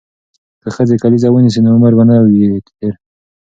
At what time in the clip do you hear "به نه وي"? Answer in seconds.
1.97-2.41